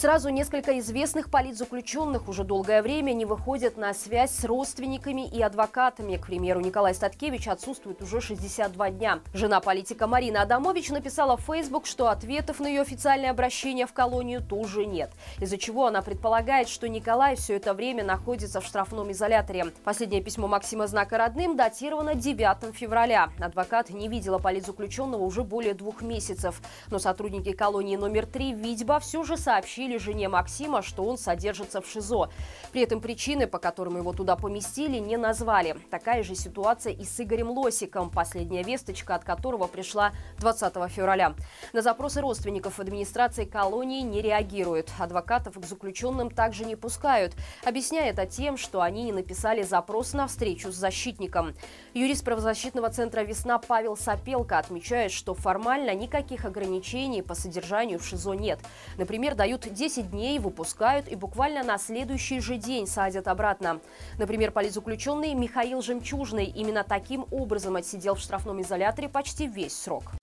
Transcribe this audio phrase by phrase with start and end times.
[0.00, 6.16] Сразу несколько известных политзаключенных уже долгое время не выходят на связь с родственниками и адвокатами.
[6.16, 9.20] К примеру, Николай Статкевич отсутствует уже 62 дня.
[9.34, 14.40] Жена политика Марина Адамович написала в Facebook, что ответов на ее официальное обращение в колонию
[14.40, 15.10] тоже нет.
[15.38, 19.66] Из-за чего она предполагает, что Николай все это время находится в штрафном изоляторе.
[19.84, 23.28] Последнее письмо Максима Знака родным датировано 9 февраля.
[23.38, 26.62] Адвокат не видела политзаключенного уже более двух месяцев.
[26.88, 31.80] Но сотрудники колонии номер 3 Витьба все же сообщили сообщили жене Максима, что он содержится
[31.80, 32.30] в ШИЗО.
[32.72, 35.76] При этом причины, по которым его туда поместили, не назвали.
[35.90, 41.34] Такая же ситуация и с Игорем Лосиком, последняя весточка от которого пришла 20 февраля.
[41.72, 44.90] На запросы родственников администрации колонии не реагируют.
[44.98, 47.34] Адвокатов к заключенным также не пускают.
[47.64, 51.54] Объясняя это тем, что они не написали запрос на встречу с защитником.
[51.94, 58.32] Юрист правозащитного центра «Весна» Павел Сапелко отмечает, что формально никаких ограничений по содержанию в ШИЗО
[58.32, 58.60] нет.
[58.96, 63.80] Например, дают 10 дней выпускают и буквально на следующий же день садят обратно.
[64.18, 70.19] Например, политзаключенный Михаил Жемчужный именно таким образом отсидел в штрафном изоляторе почти весь срок.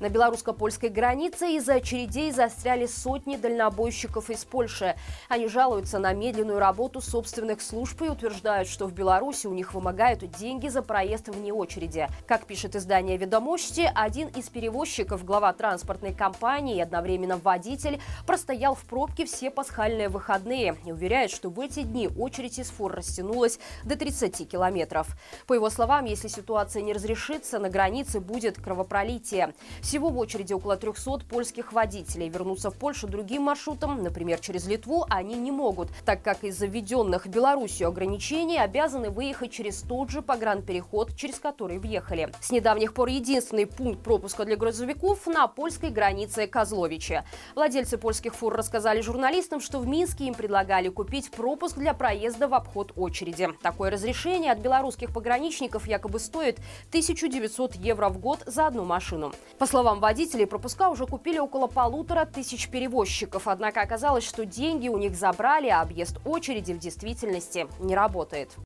[0.00, 4.94] На белорусско-польской границе из-за очередей застряли сотни дальнобойщиков из Польши.
[5.28, 10.20] Они жалуются на медленную работу собственных служб и утверждают, что в Беларуси у них вымогают
[10.38, 12.06] деньги за проезд вне очереди.
[12.28, 18.84] Как пишет издание «Ведомости», один из перевозчиков, глава транспортной компании и одновременно водитель, простоял в
[18.84, 23.96] пробке все пасхальные выходные и уверяет, что в эти дни очередь из фур растянулась до
[23.96, 25.08] 30 километров.
[25.48, 29.52] По его словам, если ситуация не разрешится, на границе будет кровопролитие.
[29.88, 32.28] Всего в очереди около 300 польских водителей.
[32.28, 37.26] Вернуться в Польшу другим маршрутом, например, через Литву, они не могут, так как из-за введенных
[37.26, 42.30] Беларусью ограничений обязаны выехать через тот же погранпереход, через который въехали.
[42.42, 47.24] С недавних пор единственный пункт пропуска для грузовиков на польской границе Козловичи.
[47.54, 52.52] Владельцы польских фур рассказали журналистам, что в Минске им предлагали купить пропуск для проезда в
[52.52, 53.48] обход очереди.
[53.62, 56.58] Такое разрешение от белорусских пограничников якобы стоит
[56.90, 59.32] 1900 евро в год за одну машину.
[59.58, 63.48] По водителей, пропуска уже купили около полутора тысяч перевозчиков.
[63.48, 68.56] Однако оказалось, что деньги у них забрали, а объезд очереди в действительности не работает.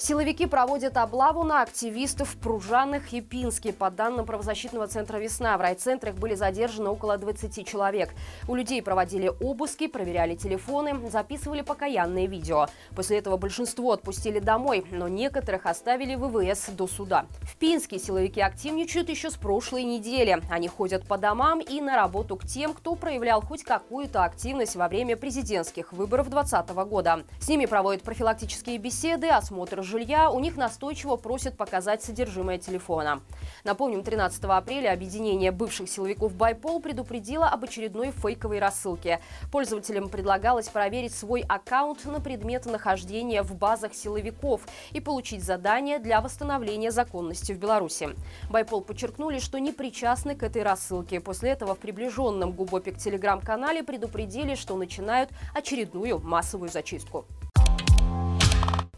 [0.00, 3.72] Силовики проводят облаву на активистов в Пружанах и Пинске.
[3.72, 8.10] По данным правозащитного центра «Весна», в райцентрах были задержаны около 20 человек.
[8.46, 12.68] У людей проводили обыски, проверяли телефоны, записывали покаянные видео.
[12.94, 17.26] После этого большинство отпустили домой, но некоторых оставили в ВВС до суда.
[17.42, 20.40] В Пинске силовики активничают еще с прошлой недели.
[20.48, 24.86] Они ходят по домам и на работу к тем, кто проявлял хоть какую-то активность во
[24.86, 27.24] время президентских выборов 2020 года.
[27.40, 33.20] С ними проводят профилактические беседы, осмотр жилья, у них настойчиво просят показать содержимое телефона.
[33.64, 39.20] Напомним, 13 апреля объединение бывших силовиков «Байпол» предупредило об очередной фейковой рассылке.
[39.50, 44.60] Пользователям предлагалось проверить свой аккаунт на предмет нахождения в базах силовиков
[44.92, 48.10] и получить задание для восстановления законности в Беларуси.
[48.50, 51.20] «Байпол» подчеркнули, что не причастны к этой рассылке.
[51.20, 57.26] После этого в приближенном Губопик телеграм-канале предупредили, что начинают очередную массовую зачистку.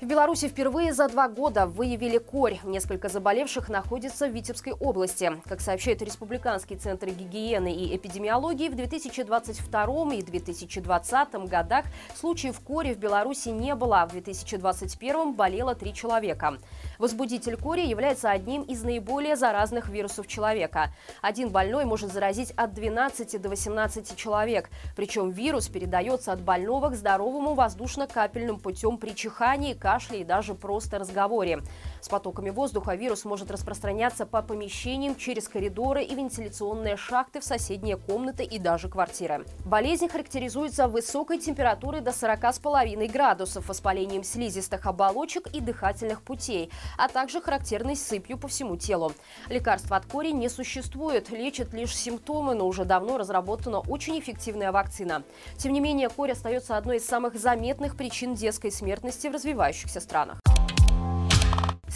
[0.00, 2.58] В Беларуси впервые за два года выявили корь.
[2.64, 5.30] Несколько заболевших находится в Витебской области.
[5.44, 11.84] Как сообщает Республиканский центр гигиены и эпидемиологии, в 2022 и 2020 годах
[12.18, 14.06] случаев кори в Беларуси не было.
[14.08, 16.56] В 2021 болело три человека.
[17.00, 20.92] Возбудитель кори является одним из наиболее заразных вирусов человека.
[21.22, 24.68] Один больной может заразить от 12 до 18 человек.
[24.96, 30.98] Причем вирус передается от больного к здоровому воздушно-капельным путем при чихании, кашле и даже просто
[30.98, 31.62] разговоре.
[32.02, 37.96] С потоками воздуха вирус может распространяться по помещениям через коридоры и вентиляционные шахты в соседние
[37.96, 39.46] комнаты и даже квартиры.
[39.64, 47.40] Болезнь характеризуется высокой температурой до 40,5 градусов, воспалением слизистых оболочек и дыхательных путей, а также
[47.40, 49.12] характерной сыпью по всему телу.
[49.48, 55.22] Лекарства от кори не существует, лечат лишь симптомы, но уже давно разработана очень эффективная вакцина.
[55.56, 60.39] Тем не менее, корь остается одной из самых заметных причин детской смертности в развивающихся странах.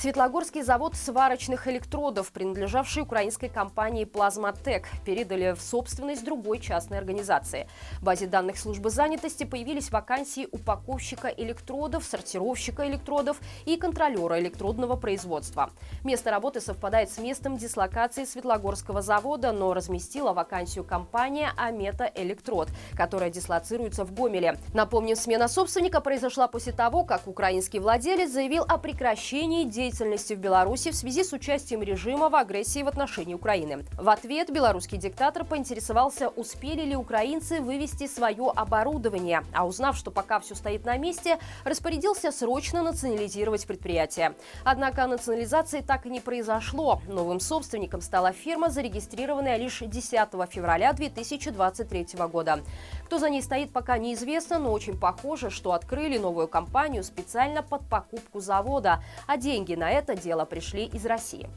[0.04, 7.66] Светлогорский завод сварочных электродов, принадлежавший украинской компании «Плазматек», передали в собственность другой частной организации.
[8.00, 15.70] В базе данных службы занятости появились вакансии упаковщика электродов, сортировщика электродов и контролера электродного производства.
[16.04, 23.30] Место работы совпадает с местом дислокации Светлогорского завода, но разместила вакансию компания «Амета Электрод», которая
[23.30, 24.58] дислоцируется в Гомеле.
[24.74, 30.38] Напомним, смена собственника произошла после того, как украинский владелец заявил о прекращении деятельности деятельности в
[30.38, 33.84] Беларуси в связи с участием режима в агрессии в отношении Украины.
[33.96, 40.40] В ответ белорусский диктатор поинтересовался, успели ли украинцы вывести свое оборудование, а узнав, что пока
[40.40, 44.34] все стоит на месте, распорядился срочно национализировать предприятие.
[44.64, 47.00] Однако национализации так и не произошло.
[47.06, 50.12] Новым собственником стала фирма, зарегистрированная лишь 10
[50.50, 52.60] февраля 2023 года.
[53.04, 57.88] Кто за ней стоит, пока неизвестно, но очень похоже, что открыли новую компанию специально под
[57.88, 61.48] покупку завода, а деньги на это дело пришли из России.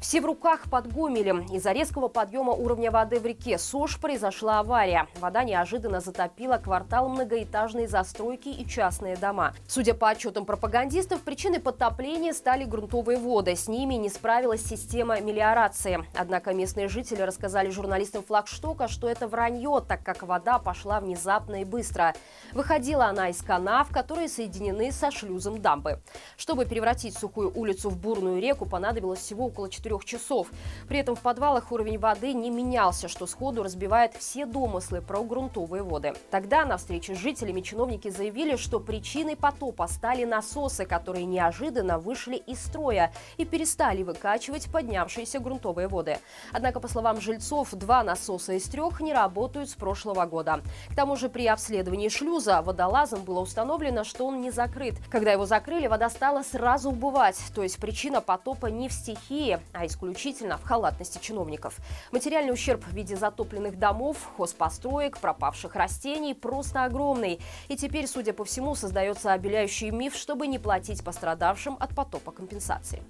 [0.00, 1.40] Все в руках под Гомелем.
[1.46, 5.08] Из-за резкого подъема уровня воды в реке Сош произошла авария.
[5.18, 9.54] Вода неожиданно затопила квартал многоэтажной застройки и частные дома.
[9.66, 13.56] Судя по отчетам пропагандистов, причиной подтопления стали грунтовые воды.
[13.56, 16.04] С ними не справилась система мелиорации.
[16.16, 21.64] Однако местные жители рассказали журналистам флагштока, что это вранье, так как вода пошла внезапно и
[21.64, 22.14] быстро.
[22.52, 26.00] Выходила она из канав, которые соединены со шлюзом дамбы.
[26.36, 30.48] Чтобы превратить сухую улицу в бурную реку, понадобилось всего около 4 трех часов.
[30.86, 35.82] При этом в подвалах уровень воды не менялся, что сходу разбивает все домыслы про грунтовые
[35.82, 36.12] воды.
[36.30, 42.36] Тогда на встрече с жителями чиновники заявили, что причиной потопа стали насосы, которые неожиданно вышли
[42.36, 46.18] из строя и перестали выкачивать поднявшиеся грунтовые воды.
[46.52, 50.60] Однако, по словам жильцов, два насоса из трех не работают с прошлого года.
[50.90, 54.96] К тому же при обследовании шлюза водолазом было установлено, что он не закрыт.
[55.10, 57.40] Когда его закрыли, вода стала сразу убывать.
[57.54, 61.76] То есть причина потопа не в стихии, а исключительно в халатности чиновников.
[62.10, 67.40] Материальный ущерб в виде затопленных домов, хозпостроек, пропавших растений просто огромный.
[67.68, 73.02] И теперь, судя по всему, создается обеляющий миф, чтобы не платить пострадавшим от потопа компенсации.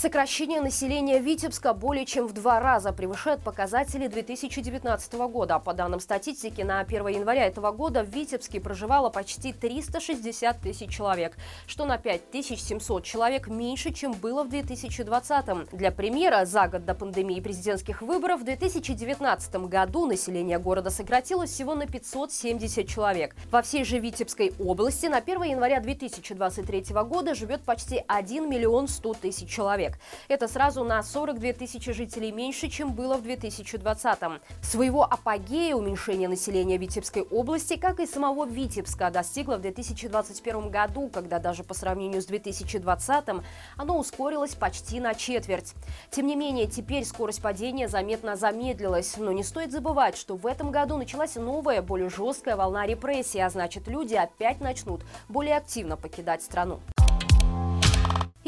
[0.00, 5.58] Сокращение населения Витебска более чем в два раза превышает показатели 2019 года.
[5.58, 11.36] По данным статистики, на 1 января этого года в Витебске проживало почти 360 тысяч человек,
[11.66, 15.70] что на 5700 человек меньше, чем было в 2020.
[15.72, 21.74] Для примера, за год до пандемии президентских выборов в 2019 году население города сократилось всего
[21.74, 23.36] на 570 человек.
[23.50, 29.14] Во всей же Витебской области на 1 января 2023 года живет почти 1 миллион 100
[29.20, 29.98] тысяч человек человек.
[30.28, 34.40] Это сразу на 42 тысячи жителей меньше, чем было в 2020-м.
[34.62, 41.38] Своего апогея уменьшение населения Витебской области, как и самого Витебска, достигло в 2021 году, когда
[41.38, 43.44] даже по сравнению с 2020-м
[43.76, 45.74] оно ускорилось почти на четверть.
[46.10, 49.16] Тем не менее, теперь скорость падения заметно замедлилась.
[49.16, 53.50] Но не стоит забывать, что в этом году началась новая, более жесткая волна репрессий, а
[53.50, 56.80] значит, люди опять начнут более активно покидать страну.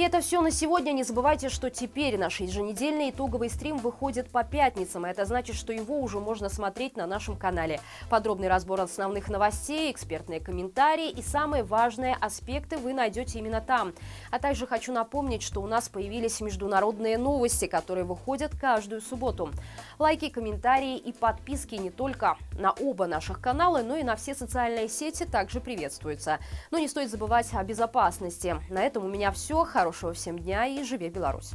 [0.02, 0.90] И это все на сегодня.
[0.90, 5.04] Не забывайте, что теперь наш еженедельный итоговый стрим выходит по пятницам.
[5.04, 7.81] это значит, что его уже можно смотреть на нашем канале.
[8.10, 13.93] Подробный разбор основных новостей, экспертные комментарии и самые важные аспекты вы найдете именно там.
[14.32, 19.50] А также хочу напомнить, что у нас появились международные новости, которые выходят каждую субботу.
[20.00, 24.88] Лайки, комментарии и подписки не только на оба наших канала, но и на все социальные
[24.88, 26.40] сети также приветствуются.
[26.72, 28.56] Но не стоит забывать о безопасности.
[28.69, 29.64] На этом у меня все.
[29.93, 31.53] Хорошего всем дня и живи Беларусь!